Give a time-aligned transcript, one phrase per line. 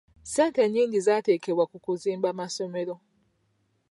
[0.23, 2.95] Ssente nnyingi zaateekebwa ku kuzimba masomero.